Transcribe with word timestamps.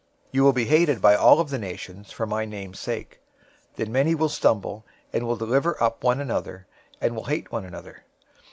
You 0.31 0.43
will 0.43 0.51
be 0.51 0.65
hated 0.65 0.99
by 0.99 1.13
all 1.13 1.39
of 1.39 1.51
the 1.51 1.59
nations 1.59 2.11
for 2.11 2.25
my 2.25 2.43
name's 2.43 2.79
sake. 2.79 3.19
024:010 3.75 3.75
Then 3.75 3.91
many 3.91 4.15
will 4.15 4.29
stumble, 4.29 4.83
and 5.13 5.27
will 5.27 5.35
deliver 5.35 5.77
up 5.83 6.03
one 6.03 6.19
another, 6.19 6.65
and 6.99 7.15
will 7.15 7.25
hate 7.25 7.51
one 7.51 7.65
another. 7.65 8.03